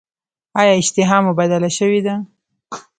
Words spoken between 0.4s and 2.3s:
ایا اشتها مو بدله شوې ده؟